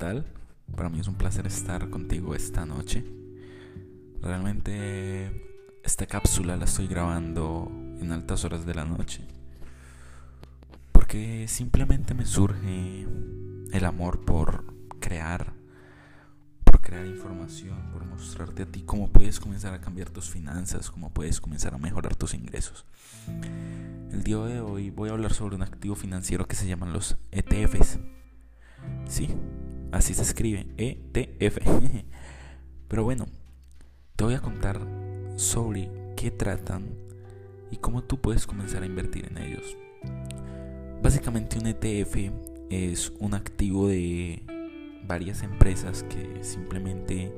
tal? 0.00 0.24
Para 0.74 0.88
mí 0.88 0.98
es 0.98 1.08
un 1.08 1.14
placer 1.14 1.46
estar 1.46 1.90
contigo 1.90 2.34
esta 2.34 2.64
noche. 2.64 3.04
Realmente 4.20 5.80
esta 5.84 6.06
cápsula 6.06 6.56
la 6.56 6.64
estoy 6.64 6.86
grabando 6.86 7.70
en 8.00 8.12
altas 8.12 8.44
horas 8.44 8.66
de 8.66 8.74
la 8.74 8.84
noche. 8.84 9.26
Porque 10.92 11.46
simplemente 11.48 12.14
me 12.14 12.24
surge 12.24 13.06
el 13.72 13.84
amor 13.84 14.24
por 14.24 14.64
crear, 15.00 15.52
por 16.64 16.80
crear 16.80 17.06
información, 17.06 17.90
por 17.92 18.04
mostrarte 18.04 18.62
a 18.62 18.66
ti 18.66 18.82
cómo 18.82 19.10
puedes 19.10 19.38
comenzar 19.38 19.74
a 19.74 19.80
cambiar 19.80 20.10
tus 20.10 20.30
finanzas, 20.30 20.90
cómo 20.90 21.10
puedes 21.10 21.40
comenzar 21.40 21.74
a 21.74 21.78
mejorar 21.78 22.16
tus 22.16 22.34
ingresos. 22.34 22.86
El 24.10 24.22
día 24.24 24.38
de 24.38 24.60
hoy 24.60 24.90
voy 24.90 25.10
a 25.10 25.12
hablar 25.12 25.32
sobre 25.32 25.56
un 25.56 25.62
activo 25.62 25.94
financiero 25.94 26.46
que 26.46 26.56
se 26.56 26.66
llaman 26.66 26.92
los 26.92 27.16
ETFs. 27.32 27.98
Sí, 29.06 29.28
así 29.92 30.14
se 30.14 30.22
escribe, 30.22 30.66
ETF. 30.76 31.58
Pero 32.88 33.04
bueno, 33.04 33.26
te 34.16 34.24
voy 34.24 34.34
a 34.34 34.40
contar 34.40 34.80
sobre 35.36 35.90
qué 36.16 36.30
tratan 36.30 36.94
y 37.70 37.76
cómo 37.76 38.02
tú 38.02 38.20
puedes 38.20 38.46
comenzar 38.46 38.82
a 38.82 38.86
invertir 38.86 39.26
en 39.26 39.38
ellos. 39.38 39.76
Básicamente 41.02 41.58
un 41.58 41.66
ETF 41.66 42.16
es 42.68 43.12
un 43.18 43.34
activo 43.34 43.88
de 43.88 44.44
varias 45.06 45.42
empresas 45.42 46.04
que 46.04 46.44
simplemente 46.44 47.32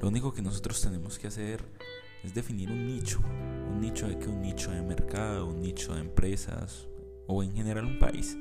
lo 0.00 0.08
único 0.08 0.32
que 0.32 0.42
nosotros 0.42 0.80
tenemos 0.80 1.18
que 1.18 1.28
hacer 1.28 1.64
es 2.22 2.34
definir 2.34 2.70
un 2.70 2.86
nicho, 2.86 3.20
un 3.70 3.80
nicho 3.80 4.08
de 4.08 4.18
que 4.18 4.28
un 4.28 4.42
nicho 4.42 4.70
de 4.70 4.82
mercado, 4.82 5.46
un 5.46 5.60
nicho 5.60 5.94
de 5.94 6.00
empresas 6.00 6.88
o 7.26 7.42
en 7.42 7.52
general 7.52 7.84
un 7.84 7.98
país. 7.98 8.36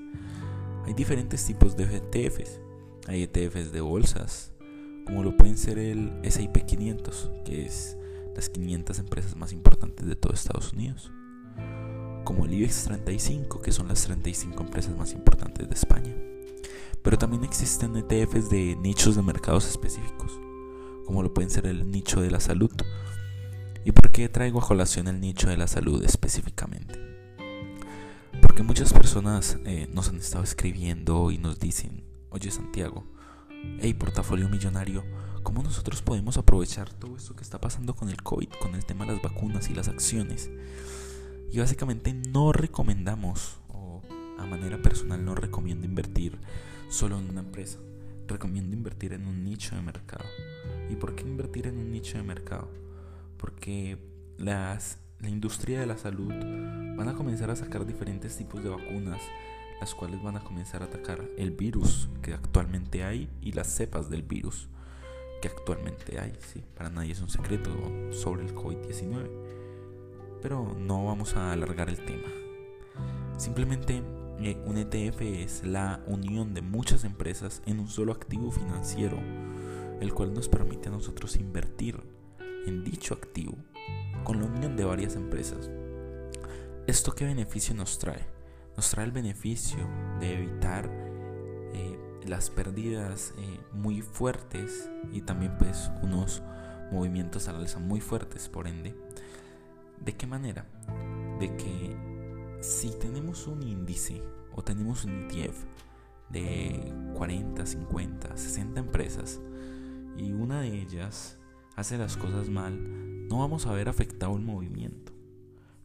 Hay 0.85 0.93
diferentes 0.93 1.45
tipos 1.45 1.75
de 1.75 1.83
ETFs. 1.83 2.59
Hay 3.07 3.23
ETFs 3.23 3.71
de 3.71 3.81
bolsas, 3.81 4.51
como 5.05 5.23
lo 5.23 5.37
pueden 5.37 5.57
ser 5.57 5.77
el 5.77 6.11
SIP 6.23 6.65
500, 6.65 7.31
que 7.45 7.65
es 7.65 7.97
las 8.35 8.49
500 8.49 8.99
empresas 8.99 9.35
más 9.35 9.53
importantes 9.53 10.05
de 10.07 10.15
todo 10.15 10.33
Estados 10.33 10.73
Unidos. 10.73 11.11
Como 12.23 12.45
el 12.45 12.53
IBEX 12.53 12.85
35, 12.85 13.61
que 13.61 13.71
son 13.71 13.87
las 13.87 14.03
35 14.03 14.63
empresas 14.63 14.97
más 14.97 15.13
importantes 15.13 15.69
de 15.69 15.75
España. 15.75 16.15
Pero 17.03 17.17
también 17.19 17.43
existen 17.43 17.95
ETFs 17.95 18.49
de 18.49 18.75
nichos 18.77 19.15
de 19.15 19.21
mercados 19.21 19.67
específicos, 19.67 20.31
como 21.05 21.21
lo 21.21 21.31
pueden 21.31 21.51
ser 21.51 21.67
el 21.67 21.91
nicho 21.91 22.21
de 22.21 22.31
la 22.31 22.39
salud. 22.39 22.71
¿Y 23.83 23.91
por 23.91 24.11
qué 24.11 24.27
traigo 24.29 24.59
a 24.59 24.67
colación 24.67 25.07
el 25.07 25.21
nicho 25.21 25.47
de 25.47 25.57
la 25.57 25.67
salud 25.67 26.03
específicamente? 26.03 26.99
Porque 28.41 28.63
muchas 28.63 28.91
personas 28.91 29.59
eh, 29.65 29.87
nos 29.93 30.09
han 30.09 30.17
estado 30.17 30.43
escribiendo 30.43 31.29
y 31.29 31.37
nos 31.37 31.59
dicen, 31.59 32.14
Oye 32.35 32.51
Santiago, 32.51 33.05
hey 33.79 33.93
portafolio 33.93 34.49
millonario, 34.49 35.05
¿cómo 35.41 35.63
nosotros 35.63 36.01
podemos 36.01 36.35
aprovechar 36.35 36.91
todo 36.91 37.15
esto 37.15 37.33
que 37.33 37.43
está 37.43 37.61
pasando 37.61 37.95
con 37.95 38.09
el 38.09 38.21
COVID, 38.21 38.49
con 38.59 38.75
el 38.75 38.83
tema 38.83 39.05
de 39.05 39.13
las 39.13 39.21
vacunas 39.21 39.69
y 39.69 39.73
las 39.73 39.87
acciones? 39.87 40.51
Y 41.49 41.59
básicamente 41.59 42.13
no 42.13 42.51
recomendamos, 42.51 43.61
o 43.69 44.01
a 44.37 44.45
manera 44.45 44.81
personal 44.81 45.23
no 45.23 45.33
recomiendo 45.33 45.85
invertir 45.85 46.37
solo 46.89 47.17
en 47.17 47.29
una 47.29 47.39
empresa. 47.39 47.79
Recomiendo 48.27 48.75
invertir 48.75 49.13
en 49.13 49.27
un 49.27 49.45
nicho 49.45 49.77
de 49.77 49.81
mercado. 49.81 50.25
¿Y 50.89 50.97
por 50.97 51.15
qué 51.15 51.23
invertir 51.23 51.67
en 51.67 51.77
un 51.77 51.89
nicho 51.89 52.17
de 52.17 52.23
mercado? 52.23 52.69
Porque 53.37 53.97
las, 54.37 54.97
la 55.21 55.29
industria 55.29 55.79
de 55.79 55.85
la 55.85 55.97
salud 55.97 56.33
van 56.97 57.07
a 57.07 57.13
comenzar 57.13 57.49
a 57.49 57.55
sacar 57.55 57.85
diferentes 57.85 58.35
tipos 58.35 58.61
de 58.61 58.71
vacunas 58.71 59.21
las 59.79 59.93
cuales 59.95 60.21
van 60.21 60.37
a 60.37 60.43
comenzar 60.43 60.81
a 60.81 60.85
atacar 60.85 61.23
el 61.37 61.51
virus 61.51 62.09
que 62.21 62.33
actualmente 62.33 63.03
hay 63.03 63.29
y 63.41 63.51
las 63.51 63.67
cepas 63.67 64.09
del 64.09 64.23
virus 64.23 64.69
que 65.41 65.47
actualmente 65.47 66.19
hay. 66.19 66.33
¿sí? 66.39 66.63
Para 66.75 66.89
nadie 66.89 67.11
es 67.11 67.21
un 67.21 67.29
secreto 67.29 67.69
sobre 68.11 68.43
el 68.43 68.55
COVID-19. 68.55 69.29
Pero 70.41 70.75
no 70.77 71.05
vamos 71.05 71.35
a 71.35 71.51
alargar 71.51 71.89
el 71.89 72.03
tema. 72.05 72.27
Simplemente 73.37 74.01
eh, 74.39 74.57
un 74.65 74.77
ETF 74.77 75.21
es 75.21 75.65
la 75.65 76.03
unión 76.07 76.53
de 76.53 76.61
muchas 76.61 77.03
empresas 77.03 77.61
en 77.65 77.79
un 77.79 77.87
solo 77.87 78.11
activo 78.11 78.51
financiero, 78.51 79.17
el 79.99 80.13
cual 80.13 80.33
nos 80.33 80.49
permite 80.49 80.89
a 80.89 80.91
nosotros 80.91 81.35
invertir 81.35 82.01
en 82.65 82.83
dicho 82.83 83.13
activo 83.13 83.55
con 84.23 84.39
la 84.39 84.47
unión 84.47 84.75
de 84.75 84.85
varias 84.85 85.15
empresas. 85.15 85.69
¿Esto 86.87 87.13
qué 87.13 87.25
beneficio 87.25 87.73
nos 87.73 87.97
trae? 87.97 88.34
Nos 88.75 88.89
trae 88.89 89.05
el 89.05 89.11
beneficio 89.11 89.87
de 90.19 90.33
evitar 90.33 90.89
eh, 91.73 91.97
las 92.25 92.49
pérdidas 92.49 93.33
eh, 93.37 93.59
muy 93.71 94.01
fuertes 94.01 94.89
y 95.11 95.21
también 95.21 95.57
pues 95.57 95.91
unos 96.01 96.43
movimientos 96.91 97.47
al 97.47 97.57
alza 97.57 97.79
muy 97.79 98.01
fuertes 98.01 98.49
por 98.49 98.67
ende. 98.67 98.95
¿De 100.03 100.13
qué 100.13 100.27
manera? 100.27 100.65
De 101.39 101.55
que 101.55 102.57
si 102.61 102.89
tenemos 102.91 103.47
un 103.47 103.63
índice 103.63 104.21
o 104.53 104.63
tenemos 104.63 105.05
un 105.05 105.29
ETF 105.29 105.63
de 106.29 106.93
40, 107.15 107.65
50, 107.65 108.37
60 108.37 108.79
empresas 108.79 109.39
y 110.17 110.31
una 110.31 110.61
de 110.61 110.81
ellas 110.81 111.37
hace 111.75 111.97
las 111.97 112.17
cosas 112.17 112.49
mal, 112.49 113.27
no 113.27 113.39
vamos 113.39 113.65
a 113.65 113.73
ver 113.73 113.89
afectado 113.89 114.35
el 114.35 114.43
movimiento. 114.43 115.13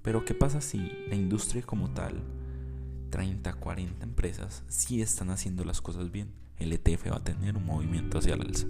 Pero 0.02 0.24
¿qué 0.24 0.34
pasa 0.34 0.60
si 0.60 0.78
la 1.08 1.14
industria 1.14 1.62
como 1.62 1.90
tal 1.90 2.22
30, 3.10 3.52
40 3.54 4.04
empresas 4.04 4.62
si 4.68 5.02
están 5.02 5.30
haciendo 5.30 5.64
las 5.64 5.80
cosas 5.80 6.10
bien, 6.10 6.32
el 6.58 6.72
ETF 6.72 7.10
va 7.10 7.16
a 7.16 7.24
tener 7.24 7.56
un 7.56 7.64
movimiento 7.64 8.18
hacia 8.18 8.34
el 8.34 8.42
alza. 8.42 8.66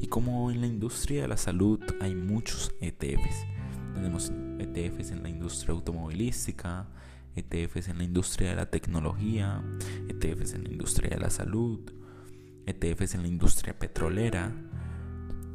Y 0.00 0.08
como 0.08 0.50
en 0.50 0.60
la 0.60 0.66
industria 0.66 1.22
de 1.22 1.28
la 1.28 1.36
salud 1.36 1.80
hay 2.00 2.14
muchos 2.14 2.72
ETFs, 2.80 3.46
tenemos 3.94 4.32
ETFs 4.58 5.10
en 5.10 5.22
la 5.22 5.28
industria 5.28 5.74
automovilística, 5.74 6.88
ETFs 7.36 7.88
en 7.88 7.98
la 7.98 8.04
industria 8.04 8.50
de 8.50 8.56
la 8.56 8.70
tecnología, 8.70 9.62
ETFs 10.08 10.54
en 10.54 10.64
la 10.64 10.70
industria 10.70 11.10
de 11.10 11.18
la 11.18 11.30
salud, 11.30 11.80
ETFs 12.66 13.14
en 13.14 13.22
la 13.22 13.28
industria 13.28 13.78
petrolera. 13.78 14.52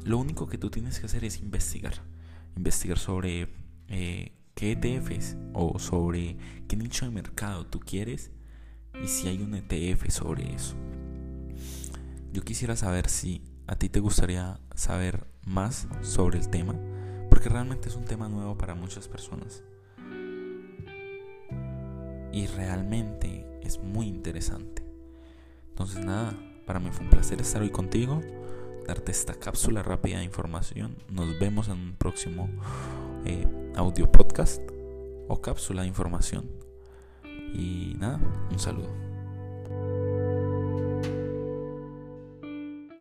Lo 0.05 0.17
único 0.17 0.47
que 0.47 0.57
tú 0.57 0.69
tienes 0.69 0.99
que 0.99 1.05
hacer 1.07 1.25
es 1.25 1.39
investigar, 1.39 1.93
investigar 2.55 2.97
sobre 2.97 3.49
eh, 3.89 4.36
qué 4.57 4.71
ETFs 4.71 5.37
o 5.53 5.77
sobre 5.77 6.35
qué 6.67 6.75
nicho 6.75 7.05
de 7.05 7.11
mercado 7.11 7.67
tú 7.67 7.79
quieres 7.79 8.31
y 9.01 9.07
si 9.07 9.27
hay 9.27 9.43
un 9.43 9.53
ETF 9.53 10.09
sobre 10.09 10.51
eso. 10.51 10.75
Yo 12.33 12.41
quisiera 12.41 12.75
saber 12.75 13.07
si 13.07 13.43
a 13.67 13.75
ti 13.75 13.87
te 13.87 13.99
gustaría 13.99 14.59
saber 14.73 15.27
más 15.45 15.87
sobre 16.01 16.39
el 16.39 16.49
tema, 16.49 16.73
porque 17.29 17.49
realmente 17.49 17.87
es 17.87 17.95
un 17.95 18.05
tema 18.05 18.29
nuevo 18.29 18.57
para 18.57 18.73
muchas 18.73 19.07
personas. 19.07 19.63
Y 22.33 22.47
realmente 22.47 23.45
es 23.61 23.79
muy 23.79 24.07
interesante. 24.07 24.83
Entonces 25.69 26.03
nada, 26.03 26.33
para 26.65 26.79
mí 26.79 26.89
fue 26.91 27.05
un 27.05 27.11
placer 27.11 27.39
estar 27.41 27.61
hoy 27.61 27.69
contigo, 27.69 28.21
darte 28.87 29.11
esta 29.11 29.35
cápsula 29.35 29.83
rápida 29.83 30.17
de 30.17 30.23
información. 30.23 30.97
Nos 31.11 31.37
vemos 31.39 31.67
en 31.67 31.73
un 31.73 31.93
próximo 31.93 32.49
eh, 33.25 33.47
audio 33.75 34.11
podcast 34.11 34.61
o 35.27 35.41
cápsula 35.41 35.81
de 35.83 35.87
información. 35.87 36.49
Y 37.53 37.95
nada, 37.99 38.19
un 38.51 38.59
saludo. 38.59 39.06